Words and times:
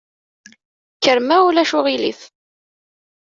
Kker 0.95 1.19
ma 1.27 1.37
ulac 1.47 1.71
aɣilif. 1.77 2.21